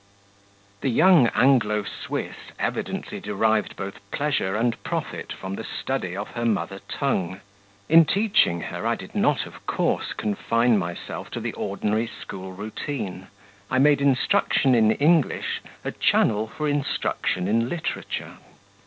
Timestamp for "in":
7.87-8.05, 14.73-14.89, 17.47-17.69